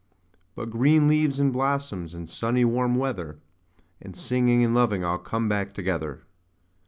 [0.55, 3.33] But green leaves, and blossoms, and sunny warm weather,
[3.99, 6.23] 5 And singing, and loving all come back together.